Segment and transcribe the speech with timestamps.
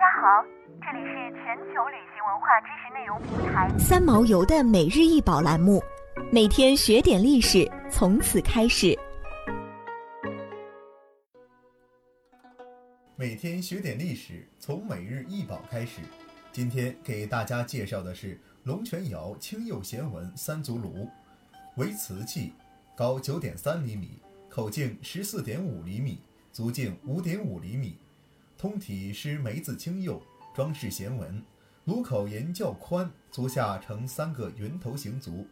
[0.00, 0.42] 家好，
[0.80, 5.82] 这里是全球旅行文化知识内容平台三毛游的每日一宝栏目，
[6.32, 8.98] 每天学点历史，从此开始。
[13.14, 16.00] 每天学点历史，从每日一宝开始。
[16.50, 21.10] 今天给大家介绍的是龙泉窑青釉弦纹三足炉，
[21.76, 22.54] 为瓷器，
[22.96, 27.98] 高九点三厘米，口径十四点五厘米，足径五点五厘米。
[28.60, 30.20] 通体施梅子青釉，
[30.54, 31.42] 装饰弦纹，
[31.86, 35.46] 炉口沿较宽，足下呈三个圆头形足，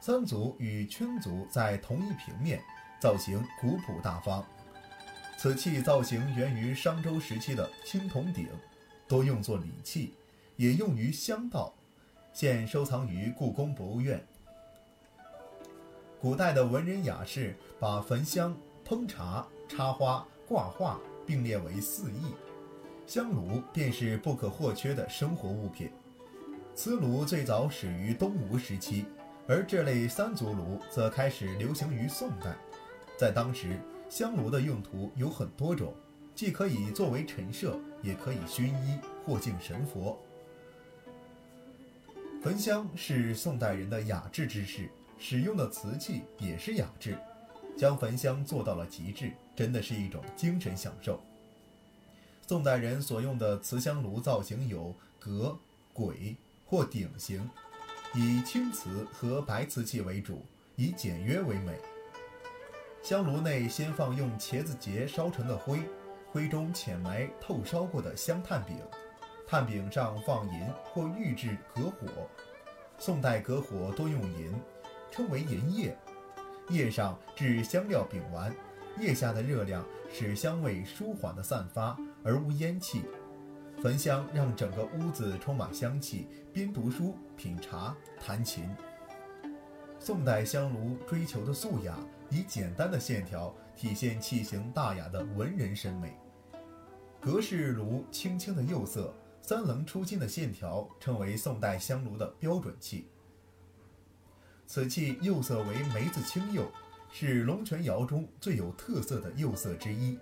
[0.00, 2.58] 三足与圈足在同一平面，
[2.98, 4.42] 造型古朴大方。
[5.36, 8.48] 此器造型源于商周时期的青铜鼎，
[9.06, 10.14] 多用作礼器，
[10.56, 11.74] 也用于香道，
[12.32, 14.26] 现收藏于故宫博物院。
[16.18, 18.56] 古代的文人雅士把焚香、
[18.86, 20.98] 烹茶、插花、挂画。
[21.28, 22.34] 并列为四艺，
[23.06, 25.90] 香炉便是不可或缺的生活物品。
[26.74, 29.04] 瓷炉最早始于东吴时期，
[29.46, 32.56] 而这类三足炉则开始流行于宋代。
[33.18, 35.92] 在当时，香炉的用途有很多种，
[36.34, 40.18] 既可以作为陈设，也可以熏衣或敬神佛。
[42.42, 44.88] 焚香是宋代人的雅致之事，
[45.18, 47.18] 使用的瓷器也是雅致。
[47.78, 51.20] 将焚香做到了极致，真的是一种精神享受。
[52.44, 55.56] 宋代人所用的瓷香炉造型有格、
[55.94, 56.34] 簋
[56.66, 57.48] 或鼎形，
[58.14, 61.78] 以青瓷和白瓷器为主，以简约为美。
[63.00, 65.80] 香炉内先放用茄子节烧成的灰，
[66.32, 68.76] 灰中浅埋透烧过的香炭饼，
[69.46, 72.28] 炭饼上放银或玉制隔火。
[72.98, 74.52] 宋代隔火多用银，
[75.12, 75.96] 称为银叶。
[76.70, 78.54] 叶上置香料饼丸，
[78.98, 83.02] 叶下的热量使香味舒缓的散发，而无烟气。
[83.82, 88.68] 焚香让整个屋子充满香气，边读书、品茶、弹琴。
[89.98, 91.96] 宋代香炉追求的素雅，
[92.28, 96.16] 以简单的线条体现器形大雅的文人审美。
[97.20, 103.08] 格式炉青青的釉色，三棱出金的线条，成为宋代香炉的标准器。
[104.68, 106.70] 此器釉色为梅子青釉，
[107.10, 110.18] 是龙泉窑中最有特色的釉色之一。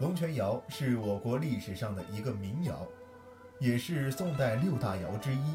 [0.00, 2.86] 龙泉窑是我国历史上的一个民窑，
[3.58, 5.54] 也是宋代六大窑之一，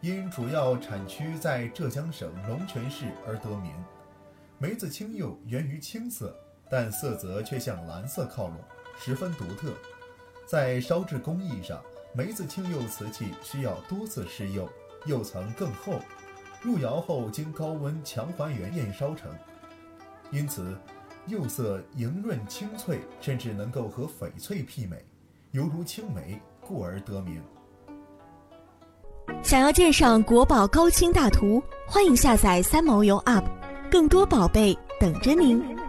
[0.00, 3.74] 因主要产区在浙江省龙泉市而得名。
[4.56, 6.34] 梅子青釉源于青色，
[6.70, 8.56] 但色泽却向蓝色靠拢，
[8.98, 9.74] 十分独特。
[10.46, 11.84] 在烧制工艺上，
[12.14, 14.66] 梅子青釉瓷器需要多次试釉，
[15.04, 16.00] 釉层更厚。
[16.60, 19.30] 入窑后经高温强还原焰烧成，
[20.30, 20.76] 因此
[21.26, 25.02] 釉色莹润清脆，甚至能够和翡翠媲美，
[25.52, 27.42] 犹如青梅，故而得名。
[29.42, 33.44] 想要鉴赏国宝高清大图，欢迎下载三毛游 App，
[33.90, 35.79] 更多宝贝等着您。